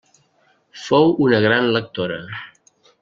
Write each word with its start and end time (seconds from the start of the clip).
Fou 0.85 1.13
una 1.25 1.43
gran 1.47 1.69
lectora. 1.77 2.19